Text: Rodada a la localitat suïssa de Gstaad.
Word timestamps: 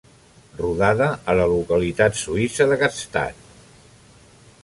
Rodada 0.61 1.09
a 1.33 1.35
la 1.39 1.45
localitat 1.51 2.17
suïssa 2.23 2.69
de 2.73 2.81
Gstaad. 2.85 3.45